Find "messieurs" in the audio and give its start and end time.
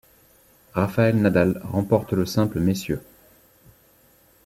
2.59-3.03